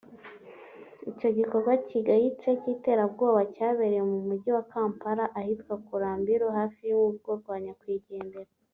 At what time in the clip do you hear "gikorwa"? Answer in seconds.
1.37-1.73